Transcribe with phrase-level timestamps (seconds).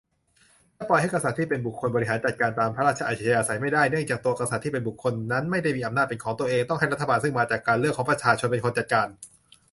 [0.77, 9.07] จะปล่อยให้กษัตริย์ที่เป็นบุคคลบริหารจัดการ ตามพระราชอัธยาศัย ไม่ได้ เนื่องจากตัวกษัตริย์ที่เป็นบุคคลนั้นไม่ได้มีอำนาจเป็นของตัวเอง ต้องให้รัฐบาลซึ่งมาจากการเลือกของประชาชนเป็นคนจัดการ